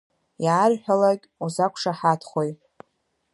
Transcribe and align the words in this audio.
Иаарҳәалак 0.45 1.21
узақәшаҳаҭхои?! 1.43 2.51